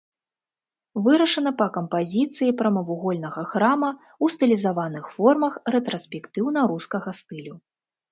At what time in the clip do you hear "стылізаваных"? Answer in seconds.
4.37-5.05